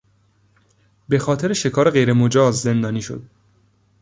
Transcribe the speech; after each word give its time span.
بخاطر 1.11 1.53
شکار 1.53 1.89
غیرمجاز 1.91 2.61
زندانی 2.61 3.01
شد. 3.01 3.23